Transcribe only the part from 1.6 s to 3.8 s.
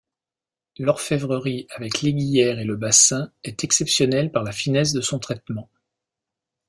avec l'aiguière et le bassin est